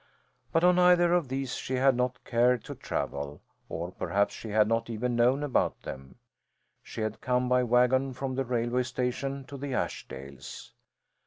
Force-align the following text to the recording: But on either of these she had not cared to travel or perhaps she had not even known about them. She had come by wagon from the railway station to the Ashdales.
But 0.51 0.63
on 0.63 0.79
either 0.79 1.13
of 1.13 1.27
these 1.27 1.53
she 1.53 1.75
had 1.75 1.95
not 1.95 2.23
cared 2.23 2.63
to 2.63 2.73
travel 2.73 3.39
or 3.69 3.91
perhaps 3.91 4.33
she 4.33 4.49
had 4.49 4.67
not 4.67 4.89
even 4.89 5.15
known 5.15 5.43
about 5.43 5.79
them. 5.83 6.15
She 6.81 7.01
had 7.01 7.21
come 7.21 7.47
by 7.47 7.61
wagon 7.61 8.13
from 8.13 8.33
the 8.33 8.43
railway 8.43 8.81
station 8.81 9.45
to 9.45 9.57
the 9.57 9.75
Ashdales. 9.75 10.71